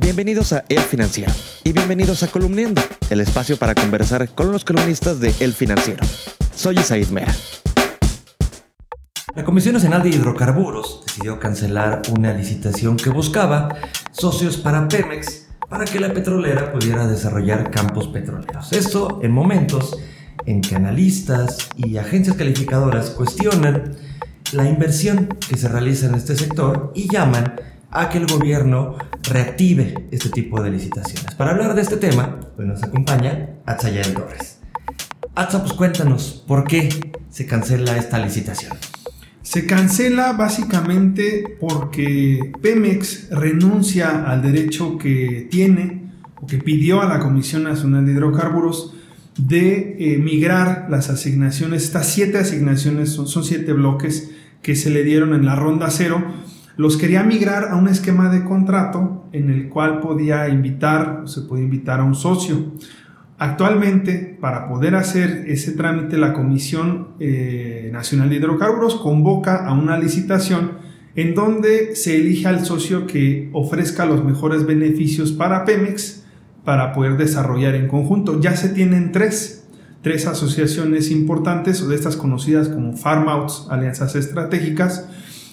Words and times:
Bienvenidos 0.00 0.52
a 0.52 0.64
El 0.68 0.78
Financiero 0.78 1.32
y 1.64 1.72
bienvenidos 1.72 2.22
a 2.22 2.28
Columniendo, 2.28 2.80
el 3.10 3.20
espacio 3.20 3.56
para 3.56 3.74
conversar 3.74 4.28
con 4.28 4.52
los 4.52 4.64
columnistas 4.64 5.18
de 5.18 5.34
El 5.40 5.52
Financiero. 5.52 6.04
Soy 6.54 6.78
Isaid 6.78 7.08
Mea. 7.08 7.34
La 9.34 9.44
Comisión 9.44 9.74
Nacional 9.74 10.04
de 10.04 10.10
Hidrocarburos 10.10 11.02
decidió 11.04 11.40
cancelar 11.40 12.02
una 12.16 12.32
licitación 12.32 12.96
que 12.96 13.10
buscaba 13.10 13.74
socios 14.12 14.56
para 14.56 14.86
Pemex 14.86 15.48
para 15.68 15.84
que 15.84 15.98
la 15.98 16.14
petrolera 16.14 16.72
pudiera 16.72 17.08
desarrollar 17.08 17.72
campos 17.72 18.06
petroleros. 18.06 18.72
Esto 18.72 19.18
en 19.24 19.32
momentos 19.32 19.98
en 20.46 20.60
que 20.60 20.76
analistas 20.76 21.58
y 21.76 21.96
agencias 21.96 22.36
calificadoras 22.36 23.10
cuestionan 23.10 23.96
la 24.52 24.68
inversión 24.68 25.26
que 25.48 25.56
se 25.56 25.68
realiza 25.68 26.06
en 26.06 26.14
este 26.14 26.36
sector 26.36 26.92
y 26.94 27.12
llaman 27.12 27.56
a 27.90 28.08
que 28.08 28.18
el 28.18 28.26
gobierno 28.26 28.96
reactive 29.22 30.08
este 30.10 30.30
tipo 30.30 30.62
de 30.62 30.70
licitaciones. 30.70 31.34
Para 31.34 31.52
hablar 31.52 31.74
de 31.74 31.82
este 31.82 31.96
tema, 31.96 32.40
pues 32.56 32.68
nos 32.68 32.82
acompaña 32.82 33.50
Atzayael 33.66 34.14
Torres. 34.14 34.58
Atza, 35.34 35.62
pues 35.62 35.72
cuéntanos, 35.72 36.44
¿por 36.46 36.64
qué 36.64 36.88
se 37.30 37.46
cancela 37.46 37.96
esta 37.96 38.18
licitación? 38.18 38.76
Se 39.42 39.66
cancela 39.66 40.32
básicamente 40.32 41.56
porque 41.60 42.52
Pemex 42.60 43.30
renuncia 43.30 44.24
al 44.30 44.42
derecho 44.42 44.98
que 44.98 45.46
tiene 45.50 46.10
o 46.40 46.46
que 46.46 46.58
pidió 46.58 47.00
a 47.00 47.06
la 47.06 47.20
Comisión 47.20 47.62
Nacional 47.62 48.04
de 48.04 48.12
Hidrocarburos 48.12 48.94
de 49.38 49.96
eh, 50.00 50.18
migrar 50.18 50.88
las 50.90 51.08
asignaciones, 51.08 51.84
estas 51.84 52.08
siete 52.08 52.38
asignaciones, 52.38 53.10
son, 53.10 53.28
son 53.28 53.44
siete 53.44 53.72
bloques 53.72 54.30
que 54.60 54.74
se 54.74 54.90
le 54.90 55.04
dieron 55.04 55.32
en 55.32 55.46
la 55.46 55.54
ronda 55.54 55.88
cero, 55.90 56.24
los 56.78 56.96
quería 56.96 57.24
migrar 57.24 57.70
a 57.70 57.76
un 57.76 57.88
esquema 57.88 58.30
de 58.30 58.44
contrato 58.44 59.24
en 59.32 59.50
el 59.50 59.68
cual 59.68 59.98
podía 59.98 60.48
invitar, 60.48 61.22
se 61.26 61.40
puede 61.42 61.64
invitar 61.64 61.98
a 61.98 62.04
un 62.04 62.14
socio. 62.14 62.72
Actualmente, 63.36 64.38
para 64.40 64.68
poder 64.68 64.94
hacer 64.94 65.44
ese 65.48 65.72
trámite, 65.72 66.16
la 66.18 66.32
Comisión 66.32 67.08
eh, 67.18 67.90
Nacional 67.92 68.30
de 68.30 68.36
Hidrocarburos 68.36 68.94
convoca 68.94 69.66
a 69.66 69.72
una 69.72 69.98
licitación 69.98 70.78
en 71.16 71.34
donde 71.34 71.96
se 71.96 72.16
elige 72.16 72.46
al 72.46 72.64
socio 72.64 73.08
que 73.08 73.50
ofrezca 73.52 74.06
los 74.06 74.24
mejores 74.24 74.64
beneficios 74.64 75.32
para 75.32 75.64
Pemex 75.64 76.22
para 76.64 76.92
poder 76.92 77.16
desarrollar 77.16 77.74
en 77.74 77.88
conjunto. 77.88 78.40
Ya 78.40 78.54
se 78.54 78.68
tienen 78.68 79.10
tres, 79.10 79.66
tres 80.02 80.28
asociaciones 80.28 81.10
importantes, 81.10 81.82
o 81.82 81.88
de 81.88 81.96
estas 81.96 82.16
conocidas 82.16 82.68
como 82.68 82.96
Farmouts, 82.96 83.66
alianzas 83.68 84.14
estratégicas, 84.14 85.08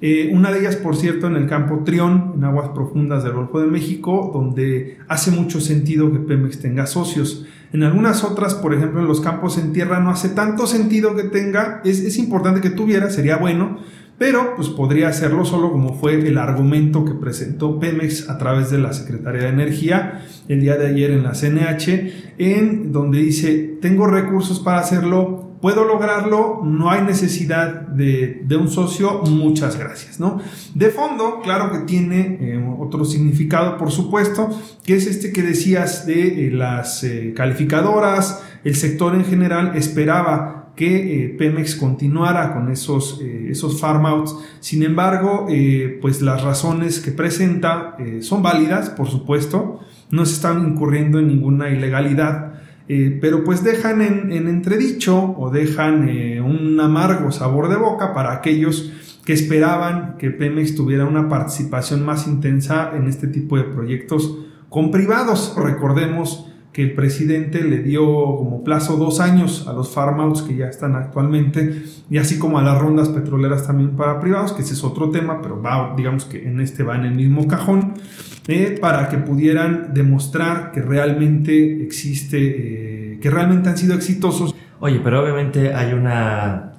eh, 0.00 0.30
una 0.32 0.52
de 0.52 0.60
ellas, 0.60 0.76
por 0.76 0.96
cierto, 0.96 1.26
en 1.26 1.36
el 1.36 1.46
campo 1.46 1.82
Trión, 1.84 2.32
en 2.36 2.44
aguas 2.44 2.70
profundas 2.70 3.24
del 3.24 3.32
Golfo 3.32 3.60
de 3.60 3.66
México, 3.66 4.30
donde 4.32 4.98
hace 5.08 5.30
mucho 5.30 5.60
sentido 5.60 6.12
que 6.12 6.18
Pemex 6.18 6.60
tenga 6.60 6.86
socios. 6.86 7.46
En 7.72 7.82
algunas 7.82 8.22
otras, 8.22 8.54
por 8.54 8.74
ejemplo, 8.74 9.00
en 9.00 9.08
los 9.08 9.20
campos 9.20 9.58
en 9.58 9.72
tierra, 9.72 10.00
no 10.00 10.10
hace 10.10 10.28
tanto 10.30 10.66
sentido 10.66 11.16
que 11.16 11.24
tenga, 11.24 11.80
es, 11.84 12.00
es 12.00 12.18
importante 12.18 12.60
que 12.60 12.70
tuviera, 12.70 13.10
sería 13.10 13.38
bueno, 13.38 13.78
pero 14.18 14.54
pues 14.56 14.68
podría 14.68 15.08
hacerlo 15.08 15.44
solo 15.44 15.70
como 15.70 15.94
fue 15.94 16.14
el 16.14 16.38
argumento 16.38 17.04
que 17.04 17.12
presentó 17.12 17.78
Pemex 17.78 18.30
a 18.30 18.38
través 18.38 18.70
de 18.70 18.78
la 18.78 18.94
Secretaría 18.94 19.42
de 19.42 19.48
Energía 19.48 20.22
el 20.48 20.60
día 20.60 20.76
de 20.76 20.86
ayer 20.86 21.10
en 21.10 21.22
la 21.22 21.34
CNH, 21.34 22.34
en 22.38 22.92
donde 22.92 23.18
dice, 23.18 23.78
tengo 23.82 24.06
recursos 24.06 24.60
para 24.60 24.78
hacerlo, 24.78 25.45
puedo 25.60 25.84
lograrlo, 25.84 26.62
no 26.64 26.90
hay 26.90 27.02
necesidad 27.02 27.82
de, 27.88 28.44
un 28.58 28.68
socio, 28.68 29.22
muchas 29.22 29.78
gracias, 29.78 30.20
¿no? 30.20 30.40
De 30.74 30.90
fondo, 30.90 31.40
claro 31.42 31.72
que 31.72 31.80
tiene 31.80 32.38
eh, 32.40 32.76
otro 32.78 33.04
significado, 33.04 33.78
por 33.78 33.90
supuesto, 33.90 34.50
que 34.84 34.96
es 34.96 35.06
este 35.06 35.32
que 35.32 35.42
decías 35.42 36.06
de 36.06 36.46
eh, 36.46 36.50
las 36.50 37.04
eh, 37.04 37.32
calificadoras, 37.34 38.42
el 38.64 38.74
sector 38.76 39.14
en 39.14 39.24
general 39.24 39.76
esperaba 39.76 40.72
que 40.76 41.34
Pemex 41.38 41.74
continuara 41.76 42.52
con 42.52 42.70
esos, 42.70 43.22
esos 43.22 43.80
farm 43.80 44.04
outs. 44.04 44.36
Sin 44.60 44.82
embargo, 44.82 45.46
pues 46.02 46.20
las 46.20 46.42
razones 46.42 47.00
que 47.00 47.12
presenta 47.12 47.96
son 48.20 48.42
válidas, 48.42 48.90
por 48.90 49.08
supuesto, 49.08 49.80
no 50.10 50.26
se 50.26 50.34
están 50.34 50.68
incurriendo 50.68 51.18
en 51.18 51.28
ninguna 51.28 51.70
ilegalidad. 51.70 52.55
Eh, 52.88 53.18
pero 53.20 53.42
pues 53.42 53.64
dejan 53.64 54.00
en, 54.00 54.32
entredicho 54.32 55.34
o 55.36 55.50
dejan 55.50 56.08
eh, 56.08 56.40
un 56.40 56.78
amargo 56.78 57.32
sabor 57.32 57.68
de 57.68 57.76
boca 57.76 58.14
para 58.14 58.32
aquellos 58.32 58.92
que 59.24 59.32
esperaban 59.32 60.16
que 60.18 60.30
Pemex 60.30 60.76
tuviera 60.76 61.04
una 61.04 61.28
participación 61.28 62.04
más 62.04 62.28
intensa 62.28 62.92
en 62.94 63.08
este 63.08 63.26
tipo 63.26 63.56
de 63.56 63.64
proyectos 63.64 64.38
con 64.68 64.92
privados. 64.92 65.54
Recordemos 65.56 66.46
que 66.76 66.82
el 66.82 66.92
presidente 66.92 67.64
le 67.64 67.78
dio 67.78 68.04
como 68.04 68.62
plazo 68.62 68.98
dos 68.98 69.18
años 69.18 69.66
a 69.66 69.72
los 69.72 69.88
farmouts 69.88 70.42
que 70.42 70.54
ya 70.56 70.66
están 70.66 70.94
actualmente 70.94 71.84
y 72.10 72.18
así 72.18 72.38
como 72.38 72.58
a 72.58 72.62
las 72.62 72.78
rondas 72.78 73.08
petroleras 73.08 73.66
también 73.66 73.96
para 73.96 74.20
privados, 74.20 74.52
que 74.52 74.60
ese 74.60 74.74
es 74.74 74.84
otro 74.84 75.08
tema, 75.08 75.40
pero 75.40 75.62
va, 75.62 75.94
digamos 75.96 76.26
que 76.26 76.46
en 76.46 76.60
este 76.60 76.82
va 76.82 76.96
en 76.96 77.06
el 77.06 77.14
mismo 77.14 77.48
cajón, 77.48 77.94
eh, 78.46 78.76
para 78.78 79.08
que 79.08 79.16
pudieran 79.16 79.94
demostrar 79.94 80.70
que 80.70 80.82
realmente 80.82 81.82
existe, 81.82 82.36
eh, 83.14 83.20
que 83.22 83.30
realmente 83.30 83.70
han 83.70 83.78
sido 83.78 83.94
exitosos. 83.94 84.54
Oye, 84.78 85.00
pero 85.02 85.22
obviamente 85.22 85.72
hay 85.72 85.94
una... 85.94 86.74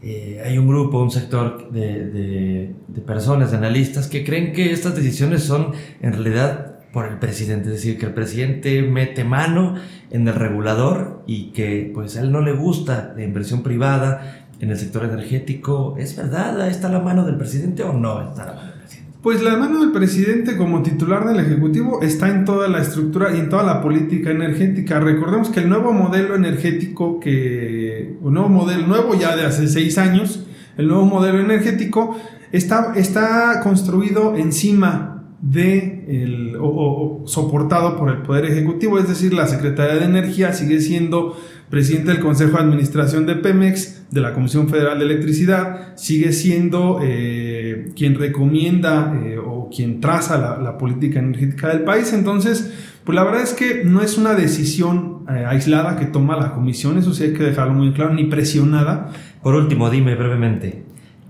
Eh, 0.00 0.42
hay 0.42 0.56
un 0.56 0.68
grupo, 0.68 1.02
un 1.02 1.10
sector 1.10 1.70
de, 1.70 2.10
de, 2.10 2.74
de 2.88 3.00
personas, 3.02 3.50
de 3.50 3.58
analistas, 3.58 4.06
que 4.06 4.24
creen 4.24 4.54
que 4.54 4.72
estas 4.72 4.94
decisiones 4.94 5.42
son 5.42 5.72
en 6.00 6.12
realidad 6.12 6.73
por 6.94 7.06
el 7.06 7.18
presidente, 7.18 7.68
es 7.68 7.74
decir, 7.74 7.98
que 7.98 8.06
el 8.06 8.14
presidente 8.14 8.80
mete 8.82 9.24
mano 9.24 9.74
en 10.10 10.28
el 10.28 10.34
regulador 10.34 11.24
y 11.26 11.50
que 11.50 11.90
pues 11.92 12.16
a 12.16 12.20
él 12.20 12.30
no 12.30 12.40
le 12.40 12.52
gusta 12.52 13.12
la 13.16 13.24
inversión 13.24 13.64
privada 13.64 14.46
en 14.60 14.70
el 14.70 14.78
sector 14.78 15.04
energético. 15.04 15.96
¿Es 15.98 16.16
verdad? 16.16 16.68
¿Está 16.68 16.88
la 16.88 17.00
mano 17.00 17.26
del 17.26 17.36
presidente 17.36 17.82
o 17.82 17.92
no 17.92 18.28
está 18.28 18.46
la 18.46 18.52
mano 18.54 18.68
del 18.68 18.78
presidente? 18.78 19.12
Pues 19.22 19.42
la 19.42 19.56
mano 19.56 19.80
del 19.80 19.90
presidente 19.90 20.56
como 20.56 20.82
titular 20.82 21.26
del 21.26 21.40
Ejecutivo 21.40 22.00
está 22.00 22.28
en 22.28 22.44
toda 22.44 22.68
la 22.68 22.78
estructura 22.78 23.34
y 23.34 23.40
en 23.40 23.48
toda 23.48 23.64
la 23.64 23.82
política 23.82 24.30
energética. 24.30 25.00
Recordemos 25.00 25.48
que 25.48 25.60
el 25.60 25.68
nuevo 25.68 25.92
modelo 25.92 26.36
energético 26.36 27.18
que, 27.18 28.16
un 28.20 28.34
nuevo 28.34 28.48
modelo, 28.48 28.86
nuevo 28.86 29.14
ya 29.16 29.34
de 29.34 29.44
hace 29.44 29.66
seis 29.66 29.98
años, 29.98 30.46
el 30.76 30.86
nuevo 30.86 31.06
modelo 31.06 31.40
energético 31.40 32.16
está, 32.52 32.92
está 32.94 33.60
construido 33.64 34.36
encima 34.36 35.13
de 35.44 36.56
o, 36.58 37.22
soportado 37.26 37.98
por 37.98 38.10
el 38.10 38.22
Poder 38.22 38.46
Ejecutivo, 38.46 38.98
es 38.98 39.08
decir, 39.08 39.34
la 39.34 39.46
Secretaría 39.46 39.96
de 39.96 40.04
Energía 40.06 40.52
sigue 40.52 40.80
siendo 40.80 41.36
presidente 41.68 42.12
del 42.12 42.20
Consejo 42.20 42.56
de 42.56 42.62
Administración 42.62 43.26
de 43.26 43.36
Pemex, 43.36 44.06
de 44.10 44.20
la 44.20 44.32
Comisión 44.32 44.68
Federal 44.68 44.98
de 44.98 45.04
Electricidad, 45.04 45.96
sigue 45.96 46.32
siendo 46.32 47.00
eh, 47.02 47.92
quien 47.94 48.14
recomienda 48.14 49.14
eh, 49.22 49.38
o 49.38 49.68
quien 49.74 50.00
traza 50.00 50.38
la, 50.38 50.78
política 50.78 51.18
energética 51.18 51.68
del 51.68 51.82
país. 51.82 52.12
Entonces, 52.12 52.72
pues 53.04 53.14
la 53.14 53.24
verdad 53.24 53.42
es 53.42 53.52
que 53.52 53.84
no 53.84 54.00
es 54.00 54.16
una 54.16 54.34
decisión 54.34 55.24
eh, 55.28 55.44
aislada 55.46 55.96
que 55.96 56.06
toma 56.06 56.36
la 56.36 56.52
comisión, 56.52 56.96
eso 56.96 57.12
sí 57.12 57.24
hay 57.24 57.32
que 57.34 57.42
dejarlo 57.42 57.74
muy 57.74 57.92
claro, 57.92 58.14
ni 58.14 58.24
presionada. 58.24 59.12
Por 59.42 59.54
último, 59.56 59.90
dime 59.90 60.14
brevemente, 60.14 60.84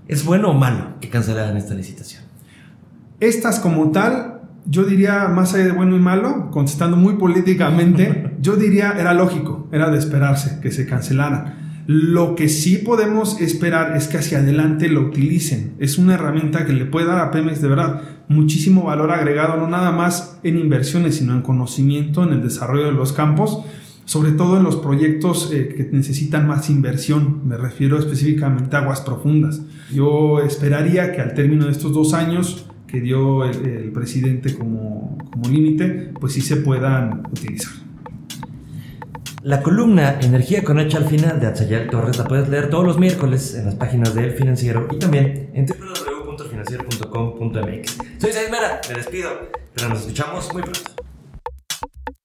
¿es 0.07 0.23
bueno 0.23 0.51
o 0.51 0.53
malo 0.53 0.99
que 1.01 1.09
cancelaran 1.09 1.57
esta 1.57 1.73
licitación? 1.73 2.24
Estas 3.19 3.59
como 3.59 3.91
tal, 3.91 4.41
yo 4.65 4.83
diría, 4.83 5.27
más 5.27 5.53
allá 5.53 5.65
de 5.65 5.71
bueno 5.71 5.95
y 5.95 5.99
malo, 5.99 6.49
contestando 6.51 6.97
muy 6.97 7.15
políticamente, 7.15 8.35
yo 8.41 8.55
diría 8.55 8.95
era 8.99 9.13
lógico, 9.13 9.69
era 9.71 9.89
de 9.89 9.97
esperarse 9.97 10.59
que 10.61 10.71
se 10.71 10.85
cancelaran. 10.85 11.65
Lo 11.87 12.33
que 12.33 12.49
sí 12.49 12.77
podemos 12.77 13.39
esperar 13.39 13.95
es 13.95 14.07
que 14.07 14.17
hacia 14.17 14.39
adelante 14.39 14.89
lo 14.89 15.01
utilicen. 15.01 15.75
Es 15.77 15.99
una 15.99 16.15
herramienta 16.15 16.65
que 16.65 16.73
le 16.73 16.85
puede 16.85 17.05
dar 17.05 17.19
a 17.19 17.29
Pemex 17.29 17.61
de 17.61 17.67
verdad 17.67 18.01
muchísimo 18.27 18.85
valor 18.85 19.11
agregado, 19.11 19.57
no 19.57 19.67
nada 19.67 19.91
más 19.91 20.39
en 20.41 20.57
inversiones, 20.57 21.17
sino 21.17 21.33
en 21.33 21.43
conocimiento, 21.43 22.23
en 22.23 22.33
el 22.33 22.41
desarrollo 22.41 22.85
de 22.85 22.91
los 22.91 23.13
campos, 23.13 23.63
sobre 24.05 24.31
todo 24.31 24.57
en 24.57 24.63
los 24.63 24.77
proyectos 24.77 25.51
eh, 25.53 25.75
que 25.77 25.89
necesitan 25.95 26.47
más 26.47 26.71
inversión. 26.71 27.47
Me 27.47 27.55
refiero 27.55 27.99
específicamente 27.99 28.75
a 28.75 28.79
aguas 28.79 29.01
profundas. 29.01 29.61
Yo 29.93 30.41
esperaría 30.41 31.11
que 31.11 31.21
al 31.21 31.35
término 31.35 31.65
de 31.65 31.71
estos 31.71 31.93
dos 31.93 32.15
años 32.15 32.65
que 32.95 33.01
dio 33.01 33.43
el, 33.43 33.91
presidente 33.91 34.57
como, 34.57 35.17
como 35.29 35.49
límite, 35.49 36.13
pues 36.17 36.31
sí 36.31 36.39
se 36.39 36.55
puedan 36.57 37.27
utilizar. 37.29 37.73
La 39.43 39.61
columna 39.61 40.17
Energía 40.21 40.63
con 40.63 40.79
H 40.79 40.95
al 40.95 41.03
final 41.05 41.41
de 41.41 41.47
Atzayal 41.47 41.89
Torres 41.89 42.17
la 42.17 42.23
puedes 42.23 42.47
leer 42.47 42.69
todos 42.69 42.85
los 42.85 42.97
miércoles 42.97 43.53
en 43.53 43.65
las 43.65 43.75
páginas 43.75 44.15
de 44.15 44.23
El 44.23 44.31
Financiero 44.31 44.87
y 44.91 44.97
también 44.97 45.49
en 45.53 45.65
www.financiero.com.mx. 45.65 47.97
Soy 48.17 48.31
Said 48.31 48.49
Mera, 48.49 48.79
me 48.87 48.95
despido, 48.95 49.29
pero 49.75 49.89
nos 49.89 49.99
escuchamos 49.99 50.53
muy 50.53 50.61
pronto. 50.61 50.94